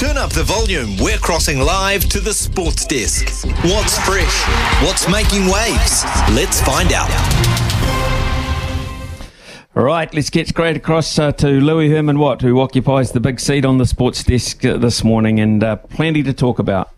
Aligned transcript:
Turn 0.00 0.16
up 0.16 0.32
the 0.32 0.44
volume. 0.44 0.96
We're 0.96 1.18
crossing 1.18 1.58
live 1.58 2.08
to 2.08 2.20
the 2.20 2.32
sports 2.32 2.86
desk. 2.86 3.44
What's 3.62 3.98
fresh? 3.98 4.46
What's 4.82 5.06
making 5.10 5.42
waves? 5.42 6.04
Let's 6.32 6.58
find 6.62 6.90
out. 6.94 7.10
Right, 9.74 10.12
let's 10.14 10.30
get 10.30 10.48
straight 10.48 10.78
across 10.78 11.18
uh, 11.18 11.32
to 11.32 11.48
Louis 11.48 11.90
Herman 11.90 12.18
Watt, 12.18 12.40
who 12.40 12.60
occupies 12.60 13.12
the 13.12 13.20
big 13.20 13.38
seat 13.40 13.66
on 13.66 13.76
the 13.76 13.84
sports 13.84 14.24
desk 14.24 14.64
uh, 14.64 14.78
this 14.78 15.04
morning, 15.04 15.38
and 15.38 15.62
uh, 15.62 15.76
plenty 15.76 16.22
to 16.22 16.32
talk 16.32 16.58
about. 16.58 16.88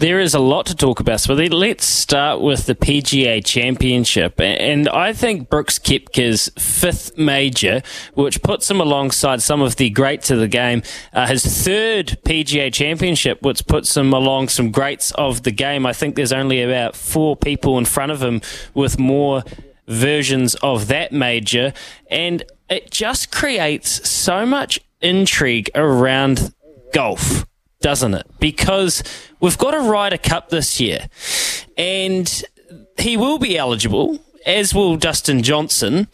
There 0.00 0.18
is 0.18 0.32
a 0.32 0.38
lot 0.38 0.64
to 0.64 0.74
talk 0.74 0.98
about, 1.00 1.20
so 1.20 1.34
let's 1.34 1.84
start 1.84 2.40
with 2.40 2.64
the 2.64 2.74
PGA 2.74 3.44
Championship. 3.44 4.40
And 4.40 4.88
I 4.88 5.12
think 5.12 5.50
Brooks 5.50 5.78
Koepka's 5.78 6.50
fifth 6.58 7.18
major, 7.18 7.82
which 8.14 8.42
puts 8.42 8.70
him 8.70 8.80
alongside 8.80 9.42
some 9.42 9.60
of 9.60 9.76
the 9.76 9.90
greats 9.90 10.30
of 10.30 10.38
the 10.38 10.48
game, 10.48 10.82
uh, 11.12 11.26
his 11.26 11.44
third 11.44 12.16
PGA 12.24 12.72
Championship, 12.72 13.42
which 13.42 13.66
puts 13.66 13.94
him 13.94 14.14
along 14.14 14.48
some 14.48 14.70
greats 14.70 15.10
of 15.16 15.42
the 15.42 15.50
game. 15.50 15.84
I 15.84 15.92
think 15.92 16.14
there's 16.14 16.32
only 16.32 16.62
about 16.62 16.96
four 16.96 17.36
people 17.36 17.76
in 17.76 17.84
front 17.84 18.10
of 18.10 18.22
him 18.22 18.40
with 18.72 18.98
more 18.98 19.44
versions 19.86 20.54
of 20.62 20.88
that 20.88 21.12
major. 21.12 21.74
And 22.10 22.42
it 22.70 22.90
just 22.90 23.30
creates 23.30 24.08
so 24.08 24.46
much 24.46 24.80
intrigue 25.02 25.70
around 25.74 26.54
golf 26.94 27.44
doesn't 27.80 28.14
it? 28.14 28.26
Because 28.38 29.02
we've 29.40 29.58
got 29.58 29.74
a 29.74 29.80
Ryder 29.80 30.18
Cup 30.18 30.50
this 30.50 30.80
year, 30.80 31.08
and 31.76 32.42
he 32.98 33.16
will 33.16 33.38
be 33.38 33.56
eligible, 33.56 34.18
as 34.46 34.74
will 34.74 34.96
Dustin 34.96 35.42
Johnson. 35.42 36.08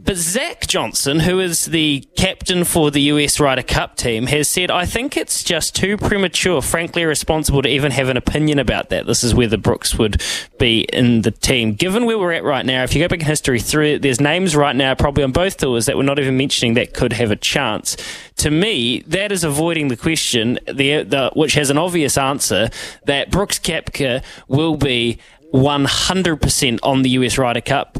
But 0.00 0.16
Zach 0.16 0.68
Johnson, 0.68 1.20
who 1.20 1.40
is 1.40 1.66
the 1.66 2.06
captain 2.16 2.62
for 2.62 2.92
the 2.92 3.00
US 3.02 3.40
Ryder 3.40 3.64
Cup 3.64 3.96
team, 3.96 4.28
has 4.28 4.48
said, 4.48 4.70
I 4.70 4.86
think 4.86 5.16
it's 5.16 5.42
just 5.42 5.74
too 5.74 5.96
premature, 5.96 6.62
frankly 6.62 7.02
irresponsible 7.02 7.62
to 7.62 7.68
even 7.68 7.90
have 7.90 8.08
an 8.08 8.16
opinion 8.16 8.60
about 8.60 8.90
that. 8.90 9.06
This 9.06 9.24
is 9.24 9.34
where 9.34 9.48
the 9.48 9.58
Brooks 9.58 9.98
would 9.98 10.22
be 10.56 10.82
in 10.92 11.22
the 11.22 11.32
team. 11.32 11.74
Given 11.74 12.06
where 12.06 12.16
we're 12.16 12.32
at 12.32 12.44
right 12.44 12.64
now, 12.64 12.84
if 12.84 12.94
you 12.94 13.02
go 13.02 13.08
back 13.08 13.20
in 13.20 13.26
history 13.26 13.58
through 13.58 13.98
there's 13.98 14.20
names 14.20 14.54
right 14.54 14.76
now, 14.76 14.94
probably 14.94 15.24
on 15.24 15.32
both 15.32 15.56
tours, 15.56 15.86
that 15.86 15.96
we're 15.96 16.04
not 16.04 16.20
even 16.20 16.36
mentioning 16.36 16.74
that 16.74 16.94
could 16.94 17.12
have 17.14 17.32
a 17.32 17.36
chance. 17.36 17.96
To 18.36 18.52
me, 18.52 19.00
that 19.08 19.32
is 19.32 19.42
avoiding 19.42 19.88
the 19.88 19.96
question, 19.96 20.60
the, 20.66 21.02
the 21.02 21.32
which 21.34 21.54
has 21.54 21.70
an 21.70 21.78
obvious 21.78 22.16
answer, 22.16 22.70
that 23.06 23.32
Brooks 23.32 23.58
Koepka 23.58 24.22
will 24.46 24.76
be 24.76 25.18
100% 25.52 26.78
on 26.82 27.02
the 27.02 27.10
US 27.10 27.36
Ryder 27.36 27.62
Cup 27.62 27.98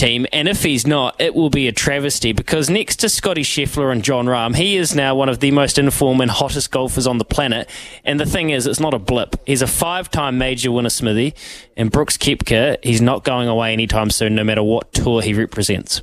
team. 0.00 0.26
And 0.32 0.48
if 0.48 0.62
he's 0.62 0.86
not, 0.86 1.20
it 1.20 1.34
will 1.34 1.50
be 1.50 1.68
a 1.68 1.72
travesty 1.72 2.32
because 2.32 2.70
next 2.70 2.96
to 2.96 3.08
Scottie 3.08 3.42
Scheffler 3.42 3.92
and 3.92 4.02
Jon 4.02 4.26
Rahm, 4.26 4.56
he 4.56 4.76
is 4.76 4.94
now 4.94 5.14
one 5.14 5.28
of 5.28 5.40
the 5.40 5.50
most 5.50 5.78
informed 5.78 6.22
and 6.22 6.30
hottest 6.30 6.70
golfers 6.70 7.06
on 7.06 7.18
the 7.18 7.24
planet. 7.24 7.68
And 8.04 8.18
the 8.18 8.24
thing 8.26 8.50
is, 8.50 8.66
it's 8.66 8.80
not 8.80 8.94
a 8.94 8.98
blip. 8.98 9.36
He's 9.46 9.62
a 9.62 9.66
five 9.66 10.10
time 10.10 10.38
major 10.38 10.72
winner, 10.72 10.88
Smithy. 10.88 11.34
And 11.76 11.90
Brooks 11.90 12.16
Koepka, 12.16 12.78
he's 12.82 13.02
not 13.02 13.24
going 13.24 13.48
away 13.48 13.72
anytime 13.72 14.10
soon, 14.10 14.34
no 14.34 14.42
matter 14.42 14.62
what 14.62 14.92
tour 14.92 15.20
he 15.20 15.34
represents. 15.34 16.02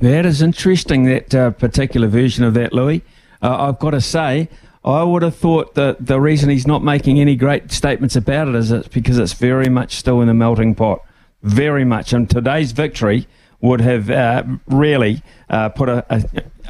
That 0.00 0.26
is 0.26 0.42
interesting, 0.42 1.04
that 1.04 1.34
uh, 1.34 1.50
particular 1.52 2.08
version 2.08 2.44
of 2.44 2.52
that, 2.54 2.74
Louis. 2.74 3.02
Uh, 3.40 3.68
I've 3.68 3.78
got 3.78 3.92
to 3.92 4.02
say, 4.02 4.50
I 4.84 5.02
would 5.02 5.22
have 5.22 5.34
thought 5.34 5.74
that 5.76 6.04
the 6.04 6.20
reason 6.20 6.50
he's 6.50 6.66
not 6.66 6.84
making 6.84 7.18
any 7.20 7.36
great 7.36 7.72
statements 7.72 8.16
about 8.16 8.48
it 8.48 8.54
is 8.54 8.70
it's 8.70 8.88
because 8.88 9.18
it's 9.18 9.32
very 9.32 9.70
much 9.70 9.96
still 9.96 10.20
in 10.20 10.28
the 10.28 10.34
melting 10.34 10.74
pot 10.74 11.00
very 11.48 11.84
much. 11.84 12.12
And 12.12 12.28
today's 12.28 12.72
victory 12.72 13.26
would 13.60 13.80
have 13.80 14.10
uh, 14.10 14.44
really 14.66 15.22
uh, 15.48 15.68
put 15.70 15.88
a, 15.88 16.04
a, 16.08 16.24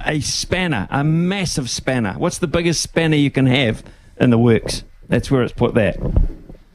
a, 0.07 0.21
spanner, 0.21 0.89
a 0.91 1.05
massive 1.05 1.69
spanner. 1.69 2.15
What's 2.15 2.39
the 2.39 2.47
biggest 2.47 2.81
spanner 2.81 3.17
you 3.17 3.31
can 3.31 3.47
have 3.47 3.83
in 4.19 4.31
the 4.31 4.39
works? 4.39 4.85
That's 5.09 5.31
where 5.31 5.43
it's 5.43 5.53
put 5.53 5.75
that. 5.75 5.97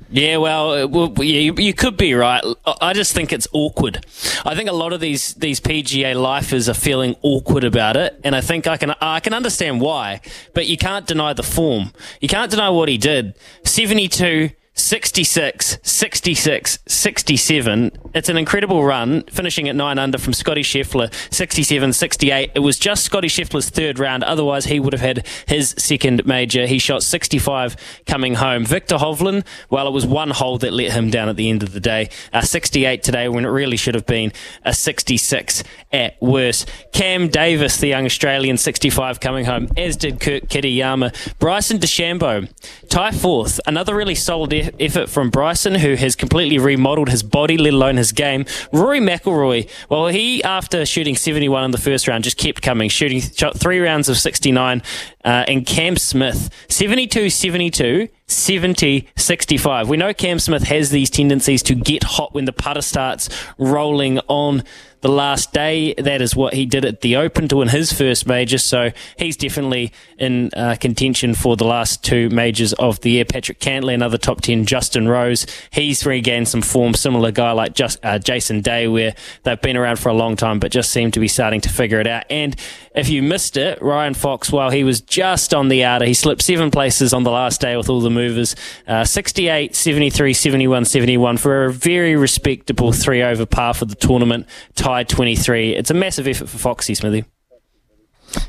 Yeah, 0.10 0.38
well, 0.38 0.94
uh, 0.96 1.22
you, 1.24 1.56
you, 1.58 1.74
could 1.74 1.98
be 1.98 2.14
right. 2.14 2.44
I 2.80 2.94
just 2.94 3.16
think 3.16 3.34
it's 3.34 3.48
awkward. 3.52 4.06
I 4.46 4.54
think 4.54 4.70
a 4.70 4.74
lot 4.74 4.94
of 4.94 5.00
these 5.00 5.34
these 5.34 5.60
PGA 5.60 6.14
lifers 6.14 6.70
are 6.70 6.76
feeling 6.76 7.16
awkward 7.24 7.64
about 7.64 7.98
it, 7.98 8.22
and 8.24 8.36
I 8.36 8.42
think 8.42 8.68
I 8.68 8.78
can 8.78 8.94
I 9.02 9.22
can 9.22 9.34
understand 9.34 9.82
why. 9.82 10.22
But 10.54 10.68
you 10.68 10.78
can't 10.78 11.08
deny 11.08 11.34
the 11.34 11.42
form. 11.42 11.94
You 12.22 12.28
can't 12.28 12.52
deny 12.52 12.70
what 12.70 12.90
he 12.90 13.00
did. 13.00 13.34
Seventy 13.66 14.08
two 14.08 14.52
66, 14.76 15.78
66, 15.84 16.80
67. 16.88 17.92
It's 18.16 18.28
an 18.28 18.38
incredible 18.38 18.84
run, 18.84 19.22
finishing 19.24 19.70
at 19.70 19.76
9 19.76 20.00
under 20.00 20.18
from 20.18 20.34
Scottie 20.34 20.64
Scheffler, 20.64 21.14
67, 21.32 21.94
68. 21.94 22.52
It 22.56 22.60
was 22.60 22.80
just 22.80 23.06
Scottie 23.06 23.28
Scheffler's 23.28 23.70
third 23.70 24.00
round. 24.00 24.24
Otherwise, 24.24 24.66
he 24.66 24.80
would 24.80 24.94
have 24.94 25.02
had 25.02 25.28
his 25.48 25.76
second 25.78 26.26
major. 26.26 26.66
He 26.66 26.80
shot 26.80 27.04
65 27.04 27.76
coming 28.08 28.36
home. 28.36 28.66
Viktor 28.66 28.96
Hovland, 28.96 29.46
well, 29.70 29.88
it 29.88 29.92
was 29.92 30.08
one 30.08 30.32
hole 30.32 30.58
that 30.58 30.74
let 30.74 30.92
him 30.92 31.12
down 31.12 31.30
at 31.30 31.36
the 31.36 31.52
end 31.52 31.62
of 31.62 31.74
the 31.74 31.80
day. 31.80 32.10
Uh, 32.32 32.42
68 32.42 33.04
today 33.04 33.30
when 33.30 33.46
it 33.46 33.50
really 33.50 33.78
should 33.78 33.94
have 33.94 34.08
been 34.08 34.32
a 34.64 34.74
66 34.74 35.64
at 35.92 36.20
worst. 36.20 36.68
Cam 36.94 37.28
Davis, 37.28 37.78
the 37.78 37.88
young 37.88 38.06
Australian, 38.06 38.58
65 38.58 39.20
coming 39.20 39.46
home, 39.46 39.68
as 39.78 39.96
did 39.98 40.20
Kurt 40.20 40.48
Kitayama. 40.48 41.38
Bryson 41.38 41.78
DeChambeau, 41.78 42.50
tie 42.90 43.12
fourth. 43.12 43.60
Another 43.68 43.96
really 43.96 44.16
solid 44.16 44.52
effort 44.52 44.63
from 45.08 45.30
Bryson, 45.30 45.76
who 45.76 45.96
has 45.96 46.16
completely 46.16 46.58
remodeled 46.58 47.10
his 47.10 47.24
body, 47.24 47.58
let 47.58 47.74
alone 47.74 47.98
his 47.98 48.12
game. 48.12 48.46
Rory 48.72 49.00
McIlroy, 49.00 49.70
well, 49.90 50.08
he, 50.08 50.44
after 50.44 50.86
shooting 50.86 51.16
71 51.16 51.64
in 51.64 51.72
the 51.72 51.78
first 51.78 52.08
round, 52.08 52.24
just 52.24 52.38
kept 52.38 52.62
coming, 52.62 52.90
shooting 52.90 53.22
shot 53.22 53.58
three 53.58 53.80
rounds 53.80 54.10
of 54.10 54.18
69. 54.18 54.82
Uh, 55.24 55.46
and 55.48 55.66
Cam 55.66 55.96
Smith, 55.96 56.50
72 56.70 57.30
72. 57.30 58.10
70 58.34 59.08
65. 59.16 59.90
We 59.90 59.98
know 59.98 60.14
Cam 60.14 60.40
Smith 60.40 60.64
has 60.64 60.92
these 60.92 61.10
tendencies 61.10 61.64
to 61.64 61.76
get 61.76 62.04
hot 62.04 62.34
when 62.34 62.46
the 62.46 62.54
putter 62.54 62.82
starts 62.82 63.30
rolling 63.58 64.20
on 64.28 64.64
the 65.04 65.10
last 65.10 65.52
day. 65.52 65.94
That 65.96 66.22
is 66.22 66.36
what 66.36 66.54
he 66.54 66.66
did 66.66 66.86
at 66.86 67.02
the 67.02 67.18
Open 67.18 67.48
to 67.50 67.58
win 67.58 67.68
his 67.68 67.94
first 67.94 68.26
major. 68.26 68.58
So 68.58 68.92
he's 69.18 69.38
definitely 69.38 69.92
in 70.18 70.50
uh, 70.56 70.78
contention 70.80 71.36
for 71.36 71.56
the 71.58 71.66
last 71.66 72.04
two 72.04 72.30
majors 72.30 72.72
of 72.74 73.02
the 73.02 73.12
year. 73.12 73.26
Patrick 73.26 73.60
Cantlay, 73.60 73.94
another 73.94 74.18
top 74.18 74.42
10. 74.42 74.66
Justin 74.66 75.08
Rose, 75.08 75.46
he's 75.72 76.06
regained 76.06 76.48
some 76.48 76.62
form. 76.62 76.94
Similar 76.94 77.32
guy 77.32 77.52
like 77.52 77.76
just, 77.76 78.00
uh, 78.04 78.18
Jason 78.18 78.62
Day, 78.62 78.88
where 78.88 79.14
they've 79.44 79.62
been 79.62 79.78
around 79.78 80.00
for 80.00 80.08
a 80.08 80.14
long 80.14 80.38
time, 80.38 80.60
but 80.60 80.72
just 80.72 80.90
seem 80.90 81.12
to 81.12 81.20
be 81.20 81.28
starting 81.28 81.62
to 81.62 81.70
figure 81.70 82.00
it 82.00 82.08
out. 82.08 82.24
And 82.30 82.56
if 82.96 83.10
you 83.10 83.22
missed 83.22 83.58
it, 83.58 83.82
Ryan 83.82 84.14
Fox, 84.14 84.52
while 84.52 84.70
he 84.70 84.86
was 84.86 85.02
just 85.02 85.54
on 85.54 85.68
the 85.68 85.84
outer, 85.84 86.06
he 86.06 86.14
slipped 86.14 86.42
seven 86.42 86.72
places 86.72 87.14
on 87.14 87.24
the 87.24 87.32
last 87.32 87.60
day 87.60 87.76
with 87.76 87.90
all 87.90 88.00
the 88.00 88.10
Uh, 88.88 89.04
68, 89.04 89.76
73, 89.76 90.34
71, 90.34 90.86
71 90.86 91.38
for 91.38 91.66
a 91.66 91.74
very 91.74 92.16
respectable 92.16 92.92
three 92.92 93.22
over 93.22 93.46
par 93.46 93.74
for 93.74 93.86
the 93.86 93.96
tournament 93.96 94.48
tied 94.76 95.10
23. 95.10 95.76
It's 95.76 95.92
a 95.92 95.94
massive 95.94 96.28
effort 96.28 96.50
for 96.50 96.58
Foxy 96.58 96.96
Smithy. 96.96 97.26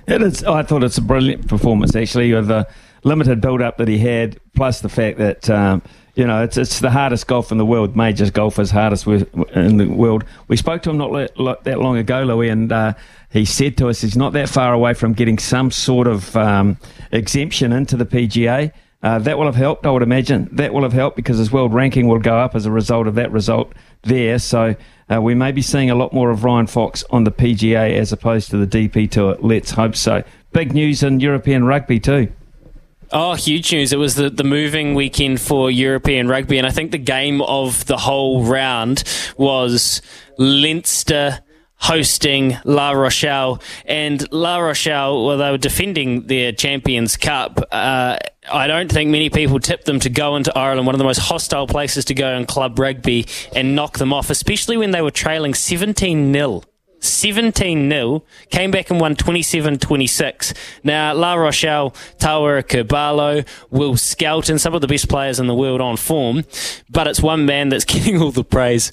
It 0.06 0.22
is. 0.22 0.44
I 0.44 0.62
thought 0.62 0.82
it's 0.82 0.98
a 0.98 1.02
brilliant 1.02 1.48
performance 1.48 1.94
actually 1.94 2.32
with 2.32 2.48
the 2.48 2.66
limited 3.02 3.40
build 3.40 3.60
up 3.60 3.76
that 3.78 3.88
he 3.88 3.98
had, 3.98 4.38
plus 4.54 4.80
the 4.80 4.88
fact 4.88 5.18
that. 5.18 5.48
Um, 5.50 5.82
you 6.16 6.24
know, 6.28 6.44
it's 6.44 6.56
it's 6.56 6.78
the 6.78 6.90
hardest 6.90 7.26
golf 7.26 7.50
in 7.50 7.58
the 7.58 7.66
world. 7.66 7.96
Majors 7.96 8.30
golf 8.30 8.60
is 8.60 8.70
hardest 8.70 9.04
in 9.06 9.78
the 9.78 9.86
world. 9.86 10.24
We 10.46 10.56
spoke 10.56 10.82
to 10.82 10.90
him 10.90 10.98
not 10.98 11.64
that 11.64 11.80
long 11.80 11.96
ago, 11.96 12.22
Louis, 12.22 12.50
and 12.50 12.70
uh, 12.70 12.92
he 13.30 13.44
said 13.44 13.76
to 13.78 13.88
us 13.88 14.00
he's 14.00 14.16
not 14.16 14.32
that 14.34 14.48
far 14.48 14.72
away 14.72 14.94
from 14.94 15.12
getting 15.12 15.38
some 15.38 15.72
sort 15.72 16.06
of 16.06 16.36
um, 16.36 16.78
exemption 17.10 17.72
into 17.72 17.96
the 17.96 18.06
PGA. 18.06 18.72
Uh, 19.04 19.18
that 19.18 19.36
will 19.36 19.44
have 19.44 19.54
helped, 19.54 19.84
I 19.84 19.90
would 19.90 20.02
imagine. 20.02 20.48
That 20.50 20.72
will 20.72 20.82
have 20.82 20.94
helped 20.94 21.14
because 21.14 21.36
his 21.36 21.52
world 21.52 21.74
ranking 21.74 22.08
will 22.08 22.18
go 22.18 22.38
up 22.38 22.54
as 22.54 22.64
a 22.64 22.70
result 22.70 23.06
of 23.06 23.16
that 23.16 23.30
result 23.30 23.70
there. 24.02 24.38
So 24.38 24.76
uh, 25.12 25.20
we 25.20 25.34
may 25.34 25.52
be 25.52 25.60
seeing 25.60 25.90
a 25.90 25.94
lot 25.94 26.14
more 26.14 26.30
of 26.30 26.42
Ryan 26.42 26.66
Fox 26.66 27.04
on 27.10 27.24
the 27.24 27.30
PGA 27.30 27.98
as 27.98 28.12
opposed 28.12 28.50
to 28.50 28.64
the 28.64 28.66
DP 28.66 29.10
Tour. 29.10 29.36
Let's 29.40 29.72
hope 29.72 29.94
so. 29.94 30.24
Big 30.52 30.72
news 30.72 31.02
in 31.02 31.20
European 31.20 31.64
rugby 31.64 32.00
too. 32.00 32.32
Oh, 33.12 33.34
huge 33.34 33.70
news. 33.74 33.92
It 33.92 33.98
was 33.98 34.14
the, 34.14 34.30
the 34.30 34.42
moving 34.42 34.94
weekend 34.94 35.38
for 35.38 35.70
European 35.70 36.26
rugby, 36.26 36.56
and 36.56 36.66
I 36.66 36.70
think 36.70 36.90
the 36.90 36.96
game 36.96 37.42
of 37.42 37.84
the 37.84 37.98
whole 37.98 38.42
round 38.42 39.04
was 39.36 40.00
Leinster 40.38 41.43
hosting 41.76 42.56
La 42.64 42.92
Rochelle. 42.92 43.60
And 43.84 44.30
La 44.32 44.58
Rochelle, 44.58 45.24
well, 45.24 45.38
they 45.38 45.50
were 45.50 45.58
defending 45.58 46.26
their 46.26 46.52
Champions 46.52 47.16
Cup. 47.16 47.60
Uh, 47.70 48.16
I 48.50 48.66
don't 48.66 48.90
think 48.90 49.10
many 49.10 49.30
people 49.30 49.58
tipped 49.58 49.84
them 49.84 50.00
to 50.00 50.10
go 50.10 50.36
into 50.36 50.56
Ireland, 50.56 50.86
one 50.86 50.94
of 50.94 50.98
the 50.98 51.04
most 51.04 51.18
hostile 51.18 51.66
places 51.66 52.04
to 52.06 52.14
go 52.14 52.34
in 52.36 52.46
club 52.46 52.78
rugby, 52.78 53.26
and 53.54 53.74
knock 53.74 53.98
them 53.98 54.12
off, 54.12 54.30
especially 54.30 54.76
when 54.76 54.90
they 54.90 55.02
were 55.02 55.10
trailing 55.10 55.54
17 55.54 56.32
0. 56.32 56.62
17 57.00 57.90
0, 57.90 58.24
came 58.50 58.70
back 58.70 58.90
and 58.90 58.98
won 58.98 59.14
27 59.14 59.78
26. 59.78 60.54
Now, 60.82 61.12
La 61.12 61.34
Rochelle, 61.34 61.90
Tawera 62.18 62.66
Kerr-Barlow, 62.66 63.44
Will 63.70 63.96
Skelton, 63.96 64.58
some 64.58 64.74
of 64.74 64.80
the 64.80 64.88
best 64.88 65.08
players 65.08 65.38
in 65.38 65.46
the 65.46 65.54
world 65.54 65.80
on 65.80 65.96
form, 65.96 66.44
but 66.88 67.06
it's 67.06 67.20
one 67.20 67.44
man 67.44 67.68
that's 67.68 67.84
getting 67.84 68.20
all 68.20 68.30
the 68.30 68.44
praise. 68.44 68.90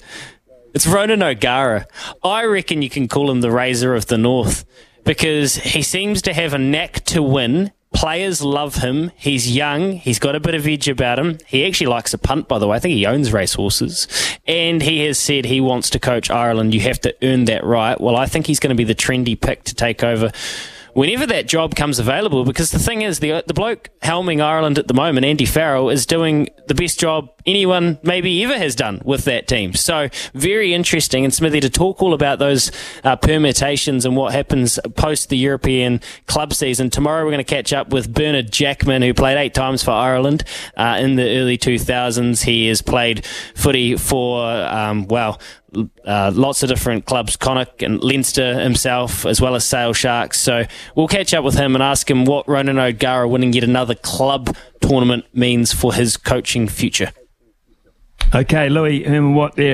It's 0.74 0.86
Ronan 0.86 1.22
O'Gara. 1.22 1.86
I 2.22 2.44
reckon 2.44 2.82
you 2.82 2.90
can 2.90 3.08
call 3.08 3.30
him 3.30 3.40
the 3.40 3.50
Razor 3.50 3.94
of 3.94 4.06
the 4.06 4.18
North 4.18 4.64
because 5.04 5.56
he 5.56 5.82
seems 5.82 6.22
to 6.22 6.32
have 6.32 6.54
a 6.54 6.58
knack 6.58 7.04
to 7.06 7.22
win 7.22 7.72
Players 7.92 8.40
love 8.40 8.76
him. 8.76 9.10
He's 9.16 9.54
young. 9.54 9.92
He's 9.92 10.18
got 10.18 10.34
a 10.34 10.40
bit 10.40 10.54
of 10.54 10.66
edge 10.66 10.88
about 10.88 11.18
him. 11.18 11.38
He 11.46 11.66
actually 11.66 11.88
likes 11.88 12.14
a 12.14 12.18
punt, 12.18 12.48
by 12.48 12.58
the 12.58 12.66
way. 12.66 12.76
I 12.76 12.80
think 12.80 12.94
he 12.94 13.06
owns 13.06 13.32
racehorses. 13.32 14.08
And 14.46 14.82
he 14.82 15.04
has 15.04 15.18
said 15.18 15.44
he 15.44 15.60
wants 15.60 15.90
to 15.90 15.98
coach 15.98 16.30
Ireland. 16.30 16.72
You 16.72 16.80
have 16.80 17.00
to 17.02 17.14
earn 17.22 17.44
that 17.46 17.64
right. 17.64 18.00
Well, 18.00 18.16
I 18.16 18.26
think 18.26 18.46
he's 18.46 18.60
going 18.60 18.74
to 18.74 18.74
be 18.74 18.84
the 18.84 18.94
trendy 18.94 19.38
pick 19.38 19.64
to 19.64 19.74
take 19.74 20.02
over 20.02 20.32
whenever 20.94 21.26
that 21.26 21.46
job 21.46 21.74
comes 21.74 21.98
available. 21.98 22.44
Because 22.44 22.70
the 22.70 22.78
thing 22.78 23.02
is, 23.02 23.20
the 23.20 23.42
the 23.46 23.54
bloke 23.54 23.90
helming 24.02 24.40
Ireland 24.40 24.78
at 24.78 24.88
the 24.88 24.94
moment, 24.94 25.26
Andy 25.26 25.46
Farrell, 25.46 25.90
is 25.90 26.06
doing 26.06 26.48
the 26.68 26.74
best 26.74 26.98
job 27.00 27.28
anyone 27.44 27.98
maybe 28.02 28.42
ever 28.44 28.56
has 28.56 28.74
done 28.74 29.02
with 29.04 29.24
that 29.24 29.48
team. 29.48 29.74
So 29.74 30.08
very 30.34 30.74
interesting. 30.74 31.24
And 31.24 31.34
Smithy 31.34 31.60
to 31.60 31.70
talk 31.70 32.02
all 32.02 32.14
about 32.14 32.38
those 32.38 32.70
uh, 33.04 33.16
permutations 33.16 34.04
and 34.04 34.16
what 34.16 34.32
happens 34.32 34.78
post 34.94 35.28
the 35.28 35.36
European 35.36 36.00
club 36.26 36.54
season. 36.54 36.90
Tomorrow 36.90 37.24
we're 37.24 37.32
going 37.32 37.44
to 37.44 37.54
catch 37.54 37.72
up 37.72 37.88
with 37.92 38.12
Bernard 38.12 38.52
Jackman, 38.52 39.02
who 39.02 39.14
played 39.14 39.38
eight 39.38 39.54
times 39.54 39.82
for 39.82 39.90
Ireland 39.90 40.44
uh, 40.76 40.98
in 41.00 41.16
the 41.16 41.38
early 41.38 41.58
2000s. 41.58 42.44
He 42.44 42.68
has 42.68 42.82
played 42.82 43.26
footy 43.54 43.96
for 43.96 44.44
um, 44.44 45.08
well 45.08 45.40
uh, 46.04 46.30
lots 46.34 46.62
of 46.62 46.68
different 46.68 47.06
clubs, 47.06 47.36
Connacht 47.36 47.82
and 47.82 48.02
Leinster 48.02 48.60
himself, 48.60 49.24
as 49.24 49.40
well 49.40 49.54
as 49.54 49.64
Sale 49.64 49.92
Sharks. 49.92 50.38
So 50.40 50.64
we'll 50.94 51.08
catch 51.08 51.34
up 51.34 51.44
with 51.44 51.54
him 51.54 51.74
and 51.74 51.82
ask 51.82 52.10
him 52.10 52.24
what 52.24 52.48
Ronan 52.48 52.78
O'Gara 52.78 53.28
winning 53.28 53.52
yet 53.52 53.64
another 53.64 53.94
club 53.94 54.54
tournament 54.80 55.24
means 55.32 55.72
for 55.72 55.94
his 55.94 56.16
coaching 56.16 56.68
future. 56.68 57.12
Okay, 58.34 58.70
Louis, 58.70 59.06
um, 59.06 59.34
what 59.34 59.56
there 59.56 59.68